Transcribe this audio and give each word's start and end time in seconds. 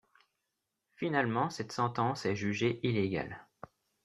Finalement 0.95 1.51
cette 1.51 1.71
sentence 1.71 2.25
est 2.25 2.35
jugée 2.35 2.79
illégale. 2.81 3.45